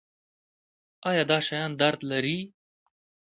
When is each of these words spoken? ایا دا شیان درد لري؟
ایا 1.09 1.23
دا 1.29 1.37
شیان 1.47 1.71
درد 1.81 1.99
لري؟ 2.11 2.37